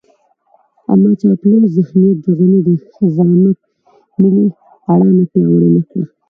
[0.91, 2.69] اما چاپلوس ذهنيت د غني د
[3.15, 3.59] زعامت
[4.21, 4.45] ملي
[4.91, 6.05] اډانه پياوړې نه کړه.